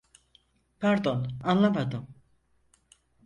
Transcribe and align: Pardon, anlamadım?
Pardon, 0.79 1.27
anlamadım? 1.43 2.07